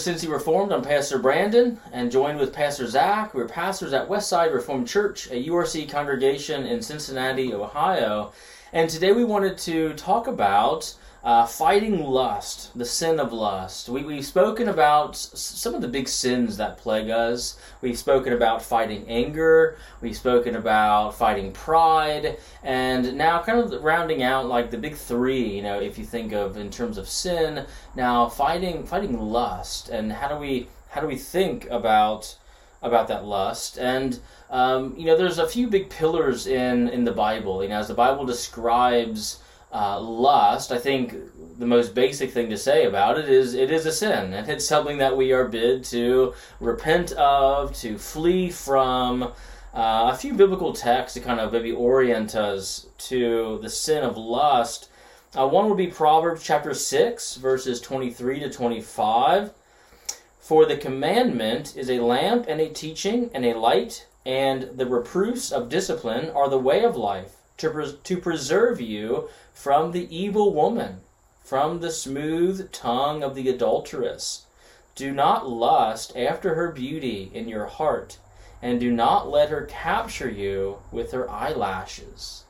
[0.00, 0.72] Cincy Reformed.
[0.72, 3.34] I'm Pastor Brandon, and joined with Pastor Zac.
[3.34, 8.32] We're pastors at Westside Reformed Church, a URC congregation in Cincinnati, Ohio.
[8.72, 13.88] And today we wanted to talk about uh, fighting lust, the sin of lust.
[13.88, 17.58] We, we've spoken about some of the big sins that plague us.
[17.82, 19.76] We've spoken about fighting anger.
[20.00, 22.38] We've spoken about fighting pride.
[22.62, 26.32] And now, kind of rounding out like the big three, you know, if you think
[26.32, 29.90] of in terms of sin, now fighting fighting lust.
[29.90, 32.36] And how do we how do we think about
[32.82, 33.78] about that lust?
[33.78, 37.62] And um, you know, there's a few big pillars in in the Bible.
[37.62, 39.39] You know, as the Bible describes
[39.72, 41.14] uh, lust, I think
[41.58, 44.66] the most basic thing to say about it is it is a sin, and it's
[44.66, 49.32] something that we are bid to repent of, to flee from.
[49.72, 54.16] Uh, a few biblical texts to kind of maybe orient us to the sin of
[54.16, 54.88] lust.
[55.38, 59.52] Uh, one would be Proverbs chapter 6, verses 23 to 25.
[60.40, 65.52] For the commandment is a lamp and a teaching and a light, and the reproofs
[65.52, 70.52] of discipline are the way of life, to, pres- to preserve you from the evil
[70.52, 71.00] woman,
[71.42, 74.46] from the smooth tongue of the adulteress.
[74.94, 78.18] Do not lust after her beauty in your heart,
[78.60, 82.44] and do not let her capture you with her eyelashes.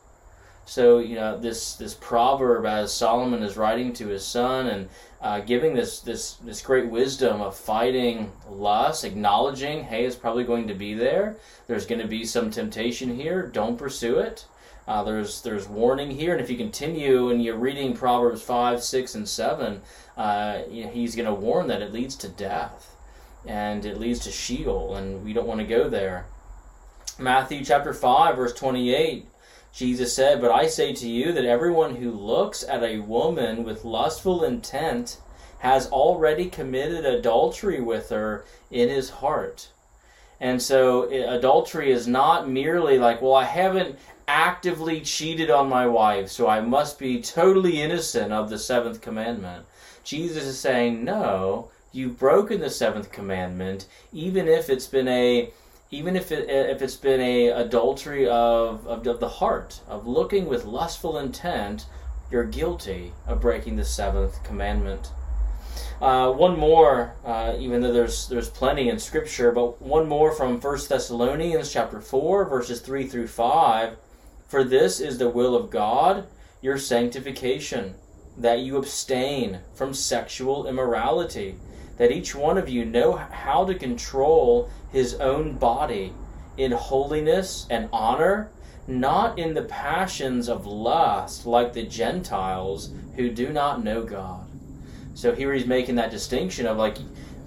[0.64, 4.88] So you know this this proverb as Solomon is writing to his son and
[5.20, 10.68] uh, giving this this this great wisdom of fighting lust, acknowledging, hey, it's probably going
[10.68, 11.36] to be there.
[11.66, 13.48] There's going to be some temptation here.
[13.48, 14.44] Don't pursue it.
[14.90, 19.14] Uh, there's there's warning here, and if you continue and you're reading Proverbs five, six,
[19.14, 19.82] and seven,
[20.16, 22.96] uh, he's going to warn that it leads to death,
[23.46, 26.26] and it leads to Sheol, and we don't want to go there.
[27.20, 29.28] Matthew chapter five, verse twenty-eight.
[29.72, 33.84] Jesus said, But I say to you that everyone who looks at a woman with
[33.84, 35.18] lustful intent
[35.60, 39.68] has already committed adultery with her in his heart.
[40.40, 43.98] And so adultery is not merely like, well, I haven't
[44.30, 49.66] actively cheated on my wife, so I must be totally innocent of the seventh commandment.
[50.04, 55.52] Jesus is saying, no, you've broken the seventh commandment, even if it's been a
[55.90, 60.46] even if it if it's been a adultery of, of, of the heart of looking
[60.46, 61.86] with lustful intent,
[62.30, 65.10] you're guilty of breaking the seventh commandment.
[66.00, 70.60] Uh, one more, uh, even though there's there's plenty in Scripture, but one more from
[70.60, 73.96] 1 Thessalonians chapter four, verses three through five.
[74.50, 76.26] For this is the will of God,
[76.60, 77.94] your sanctification,
[78.36, 81.54] that you abstain from sexual immorality,
[81.98, 86.12] that each one of you know how to control his own body
[86.56, 88.50] in holiness and honor,
[88.88, 94.50] not in the passions of lust like the Gentiles who do not know God.
[95.14, 96.96] So here he's making that distinction of like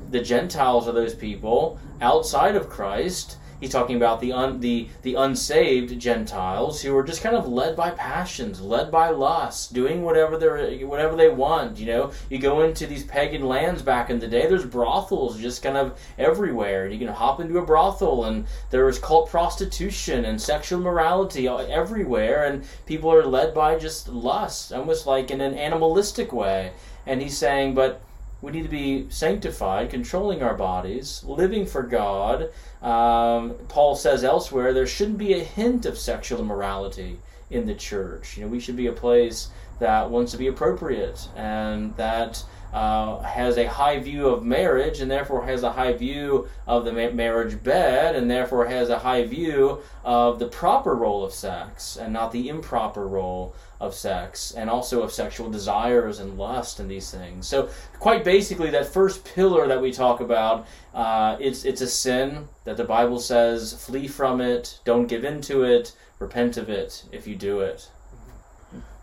[0.10, 5.16] the Gentiles are those people outside of Christ He's talking about the un, the the
[5.16, 10.38] unsaved Gentiles who are just kind of led by passions, led by lust, doing whatever
[10.38, 11.78] they whatever they want.
[11.78, 14.48] You know, you go into these pagan lands back in the day.
[14.48, 16.90] There's brothels just kind of everywhere.
[16.90, 22.44] You can hop into a brothel, and there is cult prostitution and sexual morality everywhere,
[22.44, 26.74] and people are led by just lust, almost like in an animalistic way.
[27.06, 28.02] And he's saying, but
[28.44, 32.50] we need to be sanctified, controlling our bodies, living for God.
[32.82, 38.36] Um, Paul says elsewhere there shouldn't be a hint of sexual immorality in the church.
[38.36, 39.48] You know, we should be a place
[39.80, 42.44] that wants to be appropriate and that
[42.74, 46.92] uh, has a high view of marriage and therefore has a high view of the
[46.92, 51.98] ma- marriage bed and therefore has a high view of the proper role of sex
[51.98, 56.90] and not the improper role of sex and also of sexual desires and lust and
[56.90, 57.48] these things.
[57.48, 57.70] So
[58.00, 62.78] quite basically that first pillar that we talk about uh, it's it's a sin that
[62.78, 67.28] the Bible says flee from it, don't give in to it, repent of it if
[67.28, 67.90] you do it.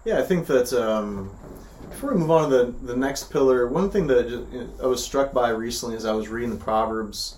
[0.05, 1.31] Yeah, I think that um,
[1.91, 5.33] before we move on to the, the next pillar, one thing that I was struck
[5.33, 7.37] by recently as I was reading the Proverbs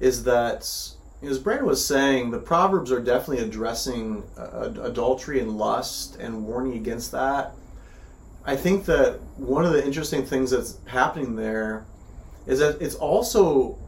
[0.00, 0.60] is that,
[1.22, 6.74] as Brandon was saying, the Proverbs are definitely addressing uh, adultery and lust and warning
[6.74, 7.52] against that.
[8.44, 11.86] I think that one of the interesting things that's happening there
[12.46, 13.78] is that it's also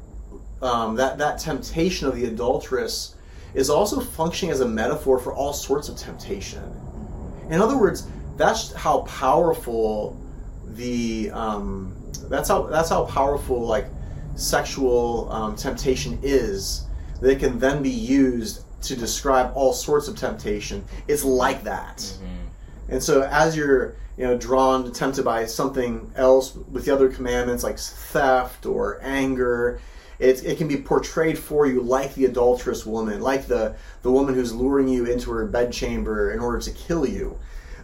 [0.62, 3.14] um, that that temptation of the adulteress
[3.54, 6.62] is also functioning as a metaphor for all sorts of temptation.
[7.50, 10.16] In other words, that's how powerful
[10.64, 11.94] the um,
[12.30, 13.86] that's how that's how powerful like
[14.36, 16.86] sexual um, temptation is.
[17.20, 20.84] They can then be used to describe all sorts of temptation.
[21.08, 21.98] It's like that.
[21.98, 22.92] Mm-hmm.
[22.92, 27.64] And so as you're you know drawn, tempted by something else with the other commandments
[27.64, 29.80] like theft or anger,
[30.18, 34.34] it, it can be portrayed for you like the adulterous woman, like the, the woman
[34.34, 37.38] who's luring you into her bedchamber in order to kill you.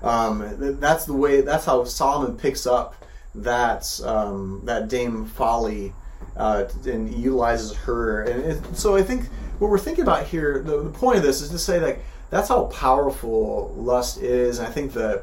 [0.05, 1.41] Um, that's the way.
[1.41, 2.95] That's how Solomon picks up
[3.35, 5.95] that um, that Dame Folly
[6.37, 8.23] uh, and utilizes her.
[8.23, 9.25] And it, so I think
[9.59, 12.49] what we're thinking about here, the, the point of this is to say like that's
[12.49, 14.59] how powerful lust is.
[14.59, 15.23] And I think that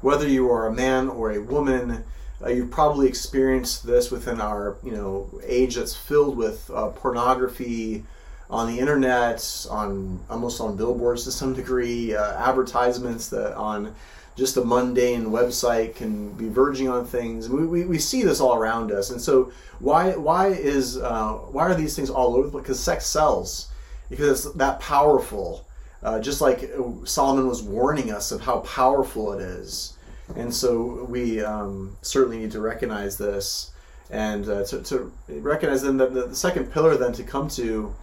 [0.00, 2.04] whether you are a man or a woman,
[2.42, 8.04] uh, you've probably experienced this within our you know age that's filled with uh, pornography
[8.50, 13.94] on the internet, on almost on billboards to some degree, uh, advertisements that on
[14.36, 17.48] just a mundane website can be verging on things.
[17.48, 21.64] We, we, we see this all around us, and so why why is uh, why
[21.64, 22.58] are these things all over?
[22.58, 23.68] Because sex sells,
[24.08, 25.66] because it's that powerful.
[26.02, 26.68] Uh, just like
[27.04, 29.96] Solomon was warning us of how powerful it is,
[30.34, 33.70] and so we um, certainly need to recognize this,
[34.10, 37.94] and uh, to, to recognize then that the second pillar then to come to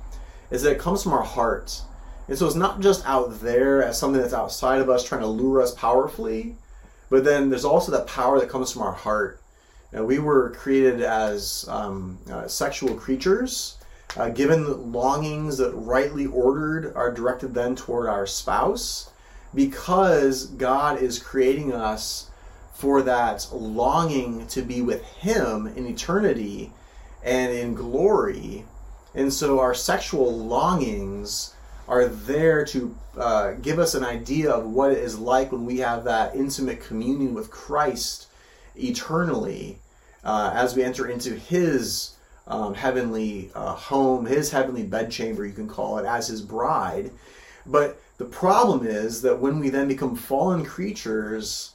[0.49, 1.81] is that it comes from our heart
[2.29, 5.27] and so it's not just out there as something that's outside of us trying to
[5.27, 6.55] lure us powerfully,
[7.09, 9.41] but then there's also that power that comes from our heart.
[9.91, 13.79] And we were created as um, uh, sexual creatures,
[14.15, 19.09] uh, given longings that rightly ordered are directed then toward our spouse,
[19.55, 22.29] because God is creating us
[22.75, 26.71] for that longing to be with Him in eternity
[27.23, 28.65] and in glory.
[29.15, 31.55] And so our sexual longings
[31.89, 35.79] are there to uh, give us an idea of what it is like when we
[35.79, 38.27] have that intimate communion with Christ
[38.75, 39.79] eternally
[40.23, 42.15] uh, as we enter into His
[42.47, 47.09] um, heavenly uh, home, His heavenly bedchamber, you can call it, as His bride.
[47.65, 51.73] But the problem is that when we then become fallen creatures,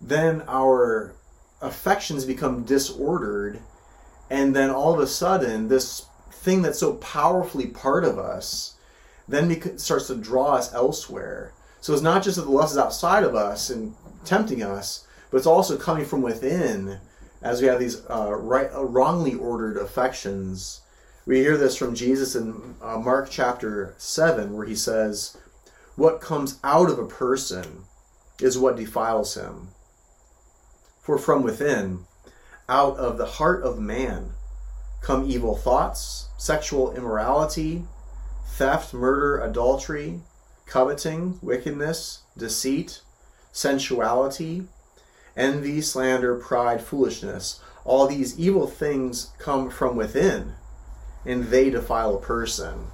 [0.00, 1.16] then our
[1.60, 3.58] affections become disordered,
[4.30, 8.75] and then all of a sudden, this thing that's so powerfully part of us
[9.28, 11.52] then it starts to draw us elsewhere.
[11.80, 13.94] So it's not just that the lust is outside of us and
[14.24, 17.00] tempting us, but it's also coming from within
[17.42, 20.80] as we have these uh, right, uh, wrongly ordered affections.
[21.26, 25.36] We hear this from Jesus in uh, Mark chapter 7, where he says,
[25.96, 27.84] What comes out of a person
[28.40, 29.68] is what defiles him.
[31.00, 32.06] For from within,
[32.68, 34.32] out of the heart of man,
[35.02, 37.84] come evil thoughts, sexual immorality,
[38.56, 40.20] theft, murder, adultery,
[40.64, 43.02] coveting, wickedness, deceit,
[43.52, 44.66] sensuality,
[45.36, 47.60] envy, slander, pride, foolishness.
[47.84, 50.54] All these evil things come from within,
[51.26, 52.86] and they defile a person.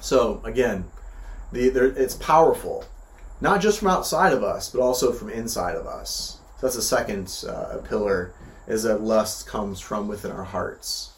[0.00, 0.84] So, again,
[1.50, 2.84] the, it's powerful,
[3.40, 6.38] not just from outside of us, but also from inside of us.
[6.58, 8.32] So that's the second uh, pillar,
[8.68, 11.12] is that lust comes from within our hearts.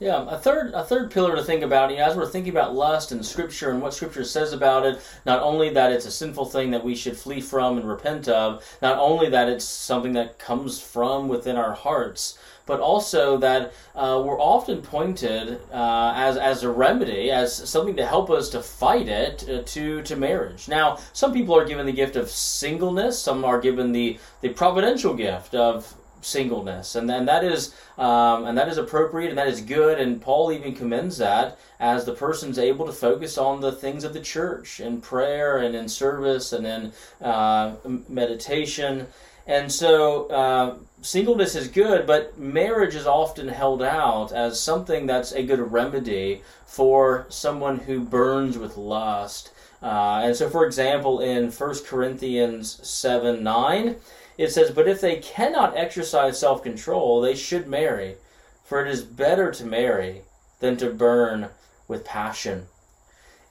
[0.00, 2.74] Yeah, a third a third pillar to think about, you know, as we're thinking about
[2.74, 6.46] lust and Scripture and what Scripture says about it, not only that it's a sinful
[6.46, 10.38] thing that we should flee from and repent of, not only that it's something that
[10.38, 12.36] comes from within our hearts,
[12.66, 18.04] but also that uh, we're often pointed uh, as as a remedy, as something to
[18.04, 20.66] help us to fight it uh, to to marriage.
[20.66, 25.14] Now, some people are given the gift of singleness, some are given the the providential
[25.14, 25.94] gift of
[26.24, 29.98] singleness, and then that is um, and that is appropriate and that is good.
[30.00, 34.12] And Paul even commends that as the person's able to focus on the things of
[34.12, 37.74] the church in prayer and in service and in uh,
[38.08, 39.06] meditation.
[39.46, 45.32] And so uh, singleness is good, but marriage is often held out as something that's
[45.32, 49.50] a good remedy for someone who burns with lust.
[49.82, 53.96] Uh, and so, for example, in 1 Corinthians 7 9,
[54.36, 58.16] it says, But if they cannot exercise self control, they should marry,
[58.64, 60.22] for it is better to marry
[60.60, 61.48] than to burn
[61.88, 62.66] with passion.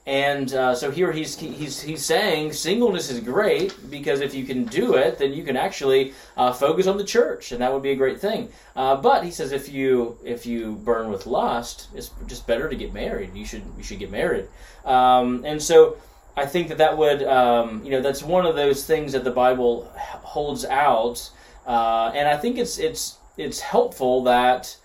[0.06, 4.66] And uh, so here he's, he's, he's saying singleness is great because if you can
[4.66, 7.92] do it, then you can actually uh, focus on the church, and that would be
[7.92, 8.50] a great thing.
[8.76, 12.76] Uh, but he says if you if you burn with lust, it's just better to
[12.76, 13.34] get married.
[13.34, 14.46] You should you should get married.
[14.84, 15.96] Um, and so
[16.36, 19.30] I think that that would, um, you know, that's one of those things that the
[19.30, 21.30] Bible holds out,
[21.66, 24.76] uh, and I think it's it's it's helpful that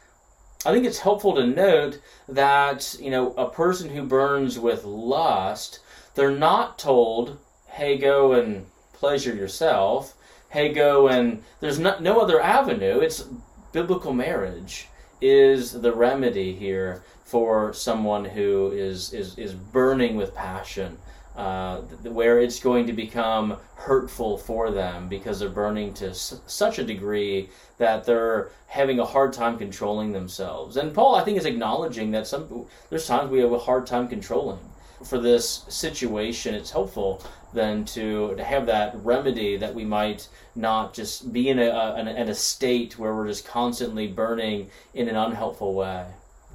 [0.65, 5.79] I think it's helpful to note that you know a person who burns with lust,
[6.13, 10.15] they're not told, "Hey, go and pleasure yourself."
[10.49, 12.99] Hey, go and there's no, no other avenue.
[12.99, 13.25] It's
[13.71, 14.87] biblical marriage
[15.21, 20.97] is the remedy here for someone who is is is burning with passion
[21.35, 26.79] uh, where it's going to become hurtful for them because they're burning to s- such
[26.79, 30.75] a degree that they're having a hard time controlling themselves.
[30.77, 34.07] And Paul, I think, is acknowledging that some there's times we have a hard time
[34.07, 34.59] controlling.
[35.05, 40.93] For this situation, it's helpful then to to have that remedy that we might not
[40.93, 45.73] just be in a, a a state where we're just constantly burning in an unhelpful
[45.73, 46.05] way.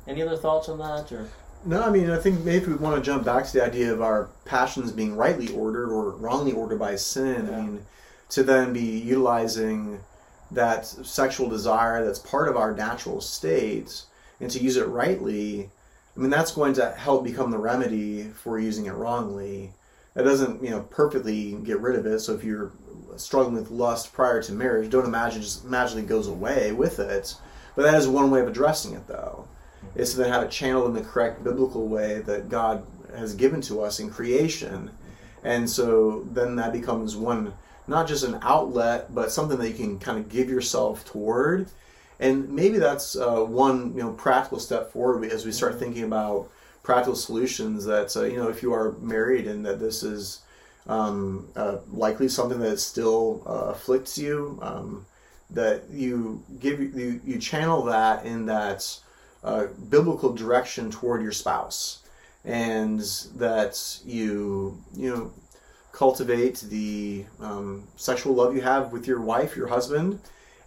[0.06, 1.28] Any other thoughts on that, or?
[1.66, 4.02] No, I mean, I think maybe we want to jump back to the idea of
[4.02, 7.46] our passions being rightly ordered or wrongly ordered by sin.
[7.46, 7.56] Yeah.
[7.56, 7.86] I mean,
[8.30, 10.00] to then be utilizing
[10.50, 14.02] that sexual desire that's part of our natural state
[14.40, 15.70] and to use it rightly,
[16.14, 19.72] I mean, that's going to help become the remedy for using it wrongly.
[20.12, 22.20] That doesn't, you know, perfectly get rid of it.
[22.20, 22.72] So if you're
[23.16, 27.34] struggling with lust prior to marriage, don't imagine it just magically goes away with it.
[27.74, 29.48] But that is one way of addressing it, though
[29.94, 32.86] is to then have it channeled in the correct biblical way that God
[33.16, 34.90] has given to us in creation.
[35.42, 37.52] And so then that becomes one,
[37.86, 41.68] not just an outlet, but something that you can kind of give yourself toward.
[42.18, 46.48] And maybe that's uh, one you know practical step forward as we start thinking about
[46.82, 47.84] practical solutions.
[47.84, 50.40] That uh, you know if you are married and that this is
[50.86, 55.06] um, uh, likely something that still uh, afflicts you, um,
[55.50, 58.96] that you give you you channel that in that
[59.44, 62.00] uh, biblical direction toward your spouse,
[62.44, 63.00] and
[63.36, 65.32] that you you know
[65.92, 70.18] cultivate the um, sexual love you have with your wife, your husband,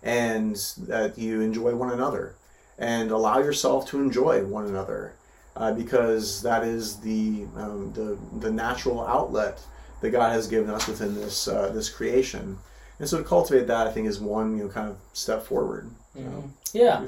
[0.03, 2.35] and that you enjoy one another,
[2.77, 5.13] and allow yourself to enjoy one another,
[5.55, 9.59] uh, because that is the um, the the natural outlet
[10.01, 12.57] that God has given us within this uh, this creation.
[12.99, 15.89] And so to cultivate that, I think, is one you know kind of step forward.
[16.17, 16.49] Mhm.
[16.73, 17.03] Yeah.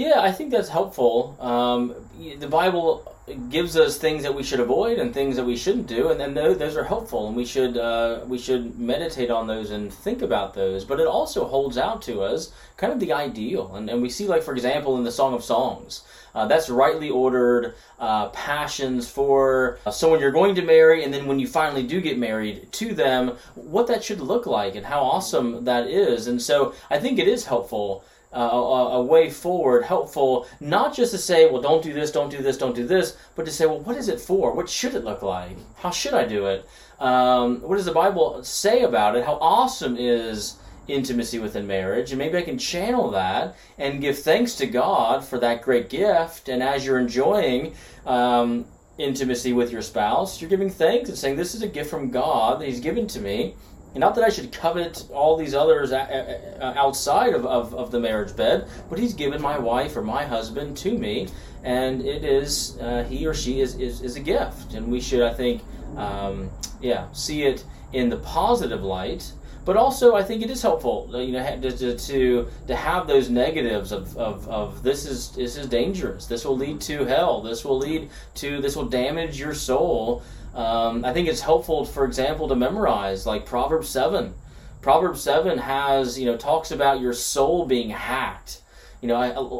[0.00, 1.36] Yeah, I think that's helpful.
[1.38, 1.94] Um,
[2.38, 3.14] the Bible
[3.50, 6.32] gives us things that we should avoid and things that we shouldn't do, and then
[6.32, 10.54] those, are helpful, and we should uh, we should meditate on those and think about
[10.54, 10.86] those.
[10.86, 14.26] But it also holds out to us kind of the ideal, and, and we see,
[14.26, 16.02] like for example, in the Song of Songs,
[16.34, 21.26] uh, that's rightly ordered uh, passions for uh, someone you're going to marry, and then
[21.26, 25.02] when you finally do get married to them, what that should look like and how
[25.02, 26.26] awesome that is.
[26.26, 28.02] And so I think it is helpful
[28.32, 32.40] uh, a, way forward helpful not just to say well don't do this don't do
[32.42, 34.52] this don't do this but to say well what is it for?
[34.52, 35.56] What should it look like?
[35.76, 36.68] How should i do it?
[37.00, 39.24] Um, what does the bible say about it?
[39.24, 40.56] How awesome is
[40.86, 42.12] intimacy within marriage?
[42.12, 46.48] And maybe i can channel that and give thanks to god for that great gift.
[46.48, 47.74] And as you're enjoying
[48.06, 48.66] um,
[48.98, 52.60] intimacy with your spouse you're giving thanks and saying this is a gift from god
[52.60, 53.54] that he's given to me
[53.94, 58.36] and not that I should covet all these others outside of, of, of the marriage
[58.36, 61.28] bed, but he's given my wife or my husband to me,
[61.64, 64.74] and it is, uh, he or she is, is, is a gift.
[64.74, 65.62] And we should, I think,
[65.96, 69.32] um, yeah, see it in the positive light.
[69.64, 73.28] But also, I think it is helpful, uh, you know, to to, to have those
[73.28, 76.26] negatives of, of, of this is this is dangerous.
[76.26, 77.42] This will lead to hell.
[77.42, 80.22] This will lead to this will damage your soul.
[80.54, 84.34] Um, I think it's helpful, for example, to memorize like Proverbs seven.
[84.82, 88.62] Proverbs seven has you know talks about your soul being hacked,
[89.00, 89.18] you know,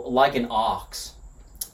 [0.08, 1.12] like an ox.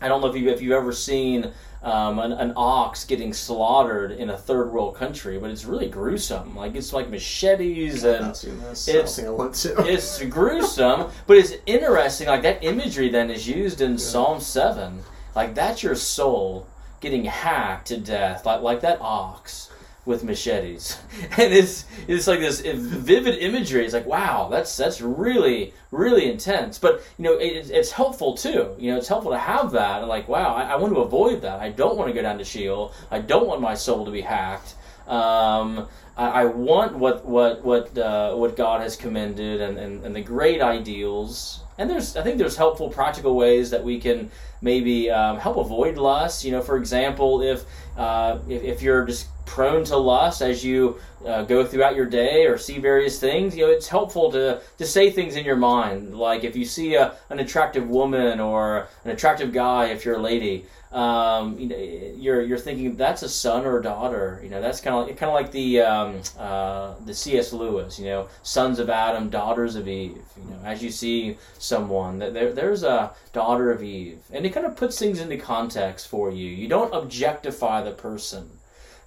[0.00, 4.10] I don't know if you if you've ever seen um, an, an ox getting slaughtered
[4.12, 6.54] in a third world country, but it's really gruesome.
[6.56, 8.88] Like it's like machetes and not seen this.
[8.88, 9.54] it's- I don't think I want
[9.86, 9.92] to.
[9.92, 12.26] it's gruesome, but it's interesting.
[12.28, 15.00] Like that imagery then is used in Psalm seven.
[15.34, 16.66] Like that's your soul
[17.06, 19.70] getting hacked to death, like like that ox
[20.04, 20.98] with machetes,
[21.38, 23.84] and it's it's like this vivid imagery.
[23.84, 26.80] It's like wow, that's that's really really intense.
[26.80, 28.74] But you know, it, it's helpful too.
[28.76, 30.00] You know, it's helpful to have that.
[30.00, 31.60] And like wow, I, I want to avoid that.
[31.60, 32.92] I don't want to go down to Sheol.
[33.08, 34.74] I don't want my soul to be hacked.
[35.06, 40.16] Um, I, I want what what what uh, what God has commended and, and, and
[40.16, 41.60] the great ideals.
[41.78, 45.96] And there's I think there's helpful practical ways that we can maybe um, help avoid
[45.98, 46.44] lust.
[46.44, 47.64] You know, for example, if
[47.96, 52.44] uh, if, if you're just prone to lust as you uh, go throughout your day
[52.46, 56.14] or see various things, you know, it's helpful to, to say things in your mind.
[56.14, 60.22] Like if you see a, an attractive woman or an attractive guy, if you're a
[60.22, 61.76] lady, um, you know,
[62.16, 64.40] you're you're thinking that's a son or a daughter.
[64.42, 67.52] You know, that's kind of like, kind of like the um, uh, the C.S.
[67.52, 67.98] Lewis.
[67.98, 70.22] You know, sons of Adam, daughters of Eve.
[70.38, 74.64] You know, as you see someone, there there's a daughter of Eve, and it kind
[74.64, 76.48] of puts things into context for you.
[76.48, 78.48] You don't objectify the person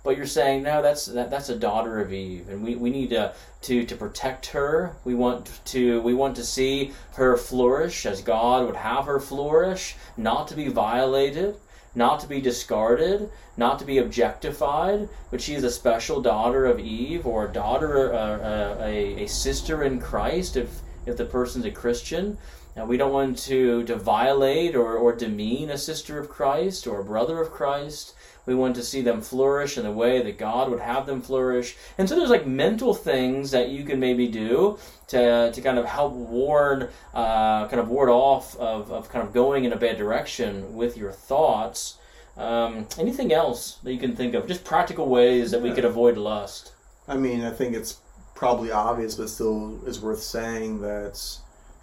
[0.04, 3.10] but you're saying no that's that, that's a daughter of eve and we, we need
[3.10, 8.22] to, to to protect her we want to we want to see her flourish as
[8.22, 11.56] god would have her flourish not to be violated
[11.96, 16.80] not to be discarded, not to be objectified, but she is a special daughter of
[16.80, 21.66] Eve or a daughter, uh, uh, a, a sister in Christ if, if the person's
[21.66, 22.38] a Christian.
[22.76, 27.00] And we don't want to, to violate or, or demean a sister of Christ or
[27.00, 28.14] a brother of Christ.
[28.50, 31.78] We want to see them flourish in the way that God would have them flourish.
[32.00, 34.80] And so there's like mental things that you can maybe do
[35.10, 39.36] to, to kind of help ward, uh, kind of ward off of, of kind of
[39.36, 42.00] going in a bad direction with your thoughts.
[42.38, 44.48] Um, anything else that you can think of?
[44.48, 46.72] Just practical ways that we could avoid lust.
[47.08, 48.00] I mean, I think it's
[48.34, 51.22] probably obvious, but still is worth saying that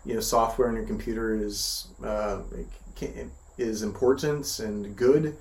[0.04, 2.40] you know software on your computer is uh,
[3.56, 5.36] is important and good,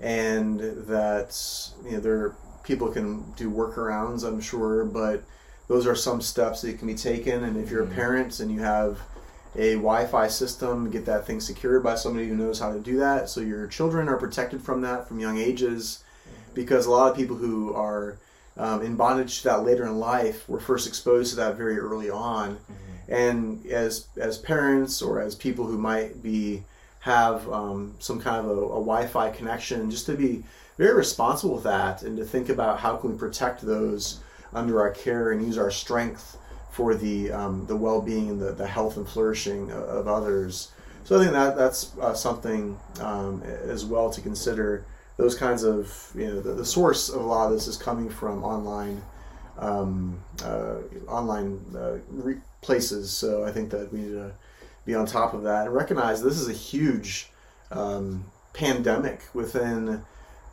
[0.00, 2.36] and that you know there
[2.66, 4.26] people can do workarounds.
[4.26, 5.22] I'm sure, but
[5.68, 7.44] those are some steps that can be taken.
[7.44, 7.94] And if you're a mm-hmm.
[7.94, 9.00] parent and you have
[9.54, 13.30] a Wi-Fi system, get that thing secured by somebody who knows how to do that,
[13.30, 16.02] so your children are protected from that from young ages.
[16.52, 18.18] Because a lot of people who are
[18.56, 22.10] um, in bondage to that later in life were first exposed to that very early
[22.10, 22.56] on.
[22.56, 23.12] Mm-hmm.
[23.12, 26.64] And as as parents or as people who might be
[27.06, 30.42] have um, some kind of a, a Wi-Fi connection, just to be
[30.76, 34.18] very responsible with that and to think about how can we protect those
[34.52, 36.36] under our care and use our strength
[36.72, 40.72] for the um, the well-being and the, the health and flourishing of, of others.
[41.04, 44.84] So I think that that's uh, something um, as well to consider.
[45.16, 48.10] Those kinds of you know the, the, source of a lot of this is coming
[48.10, 49.00] from online
[49.58, 53.12] um, uh, online uh, re- places.
[53.12, 54.32] So I think that we need to
[54.86, 57.28] be on top of that and recognize this is a huge
[57.70, 58.24] um,
[58.54, 60.02] pandemic within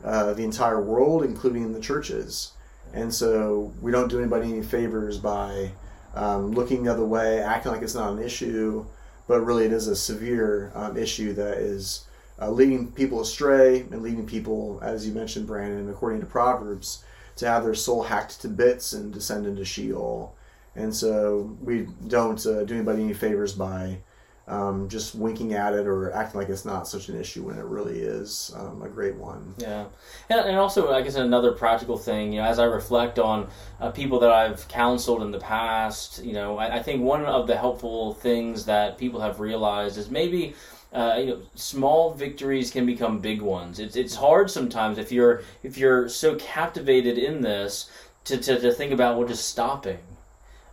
[0.04, 2.52] uh, the entire world, including the churches.
[2.92, 5.70] And so we don't do anybody any favors by
[6.14, 8.84] um, looking the other way, acting like it's not an issue,
[9.26, 12.04] but really it is a severe um, issue that is
[12.40, 17.04] uh, leading people astray and leading people, as you mentioned, Brandon, according to Proverbs,
[17.36, 20.34] to have their soul hacked to bits and descend into Sheol.
[20.76, 23.98] And so we don't uh, do anybody any favors by
[24.46, 27.64] um, just winking at it or acting like it's not such an issue when it
[27.64, 29.54] really is um, a great one.
[29.56, 29.86] Yeah,
[30.28, 33.48] and, and also I guess another practical thing, you know, as I reflect on
[33.80, 37.46] uh, people that I've counseled in the past, you know, I, I, think one of
[37.46, 40.54] the helpful things that people have realized is maybe.
[40.92, 43.80] Uh, you know, small victories can become big ones.
[43.80, 47.90] It's it's hard sometimes if you're if you're so captivated in this
[48.26, 49.98] to, to, to think about well just stopping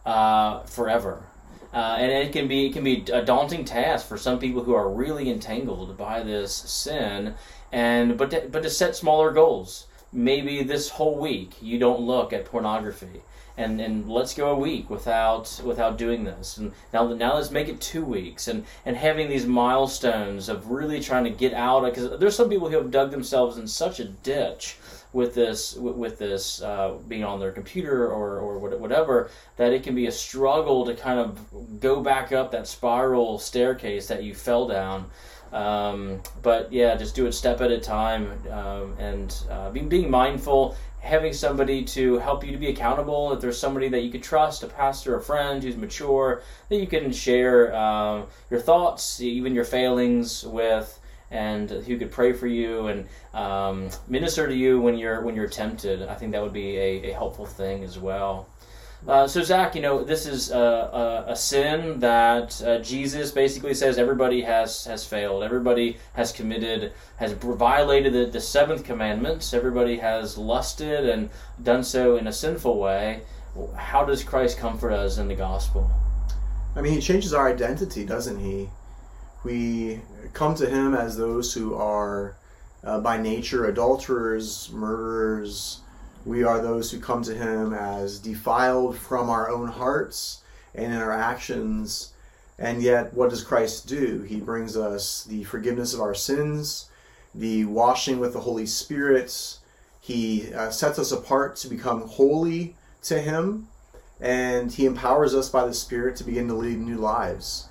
[0.05, 1.23] uh, forever
[1.73, 4.73] uh, and it can be it can be a daunting task for some people who
[4.73, 7.35] are really entangled by this sin,
[7.71, 9.87] and but to, but to set smaller goals.
[10.13, 13.21] Maybe this whole week you don't look at pornography,
[13.57, 17.67] and and let's go a week without without doing this, and now now let's make
[17.67, 22.19] it two weeks, and and having these milestones of really trying to get out because
[22.19, 24.77] there's some people who have dug themselves in such a ditch
[25.13, 29.93] with this with this uh, being on their computer or or whatever that it can
[29.93, 34.67] be a struggle to kind of go back up that spiral staircase that you fell
[34.67, 35.09] down.
[35.51, 40.09] Um, but yeah, just do it step at a time um, and uh, being being
[40.09, 40.77] mindful.
[41.01, 43.33] Having somebody to help you to be accountable.
[43.33, 46.87] If there's somebody that you could trust, a pastor, a friend who's mature, that you
[46.87, 50.99] can share uh, your thoughts, even your failings with,
[51.31, 55.47] and who could pray for you and um, minister to you when you're when you're
[55.47, 56.03] tempted.
[56.03, 58.47] I think that would be a, a helpful thing as well.
[59.07, 63.73] Uh, so Zac, you know this is a, a, a sin that uh, Jesus basically
[63.73, 65.43] says everybody has has failed.
[65.43, 69.53] Everybody has committed, has violated the, the seventh commandments.
[69.53, 71.31] Everybody has lusted and
[71.63, 73.21] done so in a sinful way.
[73.75, 75.89] How does Christ comfort us in the gospel?
[76.75, 78.69] I mean, he changes our identity, doesn't he?
[79.43, 80.01] We
[80.33, 82.37] come to him as those who are
[82.83, 85.80] uh, by nature adulterers, murderers.
[86.25, 90.41] We are those who come to him as defiled from our own hearts
[90.75, 92.13] and in our actions.
[92.59, 94.21] And yet, what does Christ do?
[94.21, 96.89] He brings us the forgiveness of our sins,
[97.33, 99.57] the washing with the Holy Spirit.
[99.99, 103.67] He uh, sets us apart to become holy to Him,
[104.19, 107.67] and He empowers us by the Spirit to begin to lead new lives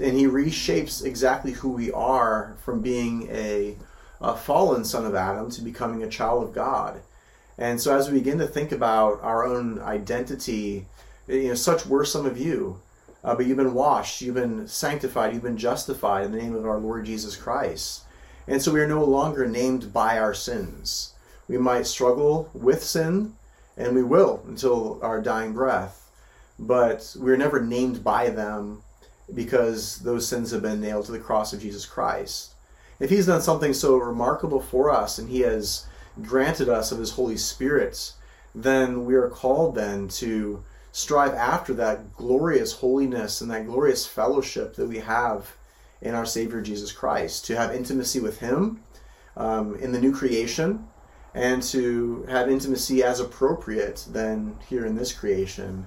[0.00, 3.76] and he reshapes exactly who we are from being a,
[4.20, 7.00] a fallen son of Adam to becoming a child of God.
[7.58, 10.86] And so as we begin to think about our own identity,
[11.26, 12.80] you know, such were some of you,
[13.24, 16.64] uh, but you've been washed, you've been sanctified, you've been justified in the name of
[16.64, 18.02] our Lord Jesus Christ.
[18.46, 21.14] And so we are no longer named by our sins.
[21.48, 23.34] We might struggle with sin,
[23.76, 26.10] and we will until our dying breath,
[26.58, 28.82] but we're never named by them
[29.34, 32.52] because those sins have been nailed to the cross of Jesus Christ.
[33.00, 35.86] if He's done something so remarkable for us and He has
[36.22, 38.12] granted us of His Holy Spirit,
[38.54, 44.74] then we are called then to strive after that glorious holiness and that glorious fellowship
[44.76, 45.56] that we have
[46.00, 48.82] in our Savior Jesus Christ, to have intimacy with Him
[49.36, 50.86] um, in the new creation,
[51.34, 55.86] and to have intimacy as appropriate then here in this creation,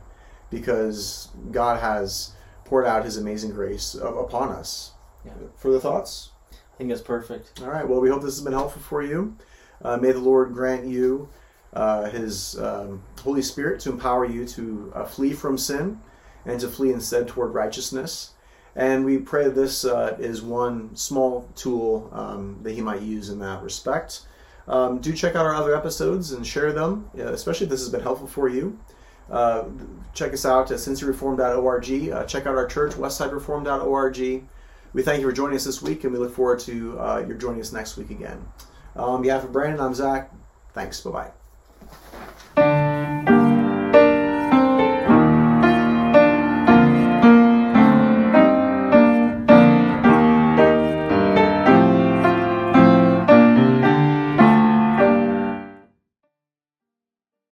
[0.50, 2.34] because God has
[2.66, 4.92] poured out His amazing grace upon us.
[5.26, 5.34] Yeah.
[5.58, 6.30] Further thoughts?
[6.52, 7.60] I think that's perfect.
[7.62, 7.88] All right.
[7.88, 9.36] Well, we hope this has been helpful for you.
[9.84, 11.30] Uh, may the Lord grant you
[11.74, 16.00] uh, His um, Holy Spirit to empower you to uh, flee from sin
[16.46, 18.32] and to flee instead toward righteousness.
[18.76, 23.40] And we pray this uh, is one small tool um, that He might use in
[23.40, 24.22] that respect.
[24.68, 28.02] Um, do check out our other episodes and share them, especially if this has been
[28.02, 28.80] helpful for you.
[29.30, 29.64] Uh,
[30.14, 32.12] check us out at cincyreform.org.
[32.12, 34.44] Uh, check out our church, westsidereform.org.
[34.94, 37.38] We thank you for joining us this week, and we look forward to uh, your
[37.38, 38.46] joining us next week again.
[38.96, 40.32] Uh, on behalf of Brandon, I'm Zac.
[40.74, 41.02] Thanks.
[41.02, 41.32] Bye bye.